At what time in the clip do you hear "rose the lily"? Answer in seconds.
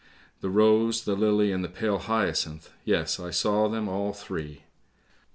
0.49-1.51